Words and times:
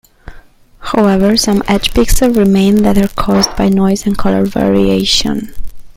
However, 0.79 1.37
some 1.37 1.61
edge 1.67 1.91
pixels 1.93 2.35
remain 2.35 2.77
that 2.81 2.97
are 2.97 3.07
caused 3.09 3.55
by 3.55 3.69
noise 3.69 4.07
and 4.07 4.17
color 4.17 4.45
variation. 4.45 5.53